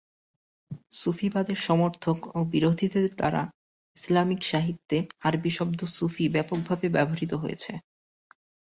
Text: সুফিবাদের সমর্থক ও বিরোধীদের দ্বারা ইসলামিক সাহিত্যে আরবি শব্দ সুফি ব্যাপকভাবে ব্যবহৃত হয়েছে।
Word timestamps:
সুফিবাদের 0.91 1.59
সমর্থক 1.67 2.17
ও 2.35 2.49
বিরোধীদের 2.53 3.05
দ্বারা 3.11 3.41
ইসলামিক 3.97 4.41
সাহিত্যে 4.43 4.97
আরবি 5.23 5.51
শব্দ 5.57 5.79
সুফি 5.95 6.25
ব্যাপকভাবে 6.29 6.87
ব্যবহৃত 6.95 7.31
হয়েছে। 7.43 7.71